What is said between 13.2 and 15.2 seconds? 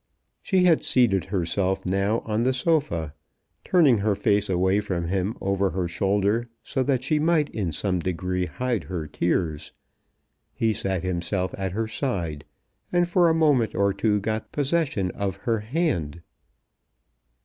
a moment or two got possession